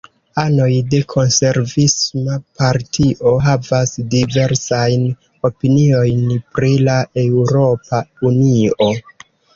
[0.41, 5.03] Anoj de Konservisma Partio havas diversajn
[5.51, 6.25] opiniojn
[6.57, 8.01] pri la Eŭropa
[8.33, 8.89] Unio.